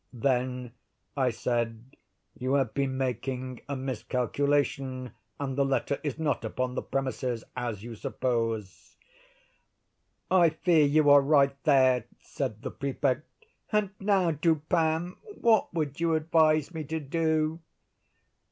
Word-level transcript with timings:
"Then," 0.13 0.71
I 1.15 1.29
said, 1.29 1.95
"you 2.33 2.53
have 2.55 2.73
been 2.73 2.97
making 2.97 3.61
a 3.69 3.75
miscalculation, 3.75 5.11
and 5.39 5.55
the 5.55 5.63
letter 5.63 5.99
is 6.01 6.17
not 6.17 6.43
upon 6.43 6.73
the 6.73 6.81
premises, 6.81 7.43
as 7.55 7.83
you 7.83 7.93
suppose." 7.93 8.97
"I 10.31 10.49
fear 10.49 10.83
you 10.87 11.11
are 11.11 11.21
right 11.21 11.55
there," 11.65 12.05
said 12.19 12.63
the 12.63 12.71
Prefect. 12.71 13.29
"And 13.71 13.91
now, 13.99 14.31
Dupin, 14.31 15.17
what 15.39 15.71
would 15.71 15.99
you 15.99 16.15
advise 16.15 16.73
me 16.73 16.83
to 16.85 16.99
do?" 16.99 17.59